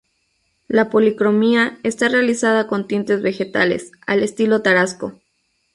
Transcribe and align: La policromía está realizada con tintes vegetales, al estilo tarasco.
La 0.67 0.89
policromía 0.89 1.77
está 1.83 2.07
realizada 2.09 2.65
con 2.65 2.87
tintes 2.87 3.21
vegetales, 3.21 3.91
al 4.07 4.23
estilo 4.23 4.63
tarasco. 4.63 5.19